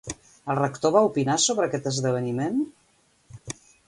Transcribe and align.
El 0.51 0.55
rector 0.59 0.93
va 0.95 1.03
opinar 1.09 1.35
sobre 1.43 1.67
aquest 1.69 1.89
esdeveniment? 1.91 2.57